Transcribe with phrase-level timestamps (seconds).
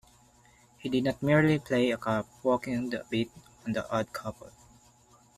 [0.79, 3.29] He did not merely play a cop walking the beat
[3.67, 4.49] on 'The Odd Couple'.